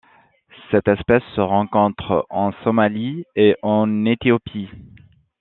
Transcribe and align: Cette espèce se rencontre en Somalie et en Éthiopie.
Cette 0.71 0.87
espèce 0.87 1.21
se 1.35 1.41
rencontre 1.41 2.25
en 2.31 2.51
Somalie 2.63 3.23
et 3.35 3.55
en 3.61 4.03
Éthiopie. 4.05 4.67